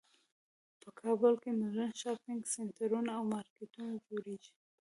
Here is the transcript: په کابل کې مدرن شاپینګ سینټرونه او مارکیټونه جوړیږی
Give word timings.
په 0.81 0.89
کابل 0.99 1.33
کې 1.41 1.49
مدرن 1.59 1.91
شاپینګ 2.01 2.41
سینټرونه 2.53 3.11
او 3.17 3.23
مارکیټونه 3.33 3.93
جوړیږی 4.07 4.53